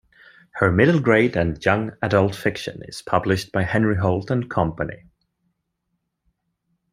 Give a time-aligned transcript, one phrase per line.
[0.55, 5.03] Her middle grade and young adult fiction is published by Henry Holt and Company.